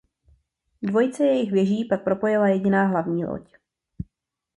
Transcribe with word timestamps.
Dvojice 0.81 1.23
jejich 1.25 1.51
věží 1.51 1.85
pak 1.85 2.03
propojila 2.03 2.47
jediná 2.47 2.85
hlavní 2.87 3.25
loď. 3.25 3.53